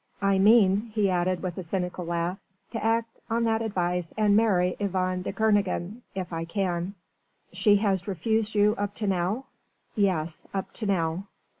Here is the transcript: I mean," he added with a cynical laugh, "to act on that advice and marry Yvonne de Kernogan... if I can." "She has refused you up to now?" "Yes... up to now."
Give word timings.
I 0.23 0.39
mean," 0.39 0.89
he 0.95 1.11
added 1.11 1.43
with 1.43 1.59
a 1.59 1.63
cynical 1.63 2.03
laugh, 2.05 2.39
"to 2.71 2.83
act 2.83 3.19
on 3.29 3.43
that 3.43 3.61
advice 3.61 4.11
and 4.17 4.35
marry 4.35 4.75
Yvonne 4.79 5.21
de 5.21 5.31
Kernogan... 5.31 6.01
if 6.15 6.33
I 6.33 6.43
can." 6.43 6.95
"She 7.53 7.75
has 7.75 8.07
refused 8.07 8.55
you 8.55 8.73
up 8.79 8.95
to 8.95 9.05
now?" 9.05 9.45
"Yes... 9.95 10.47
up 10.55 10.73
to 10.73 10.87
now." 10.87 11.27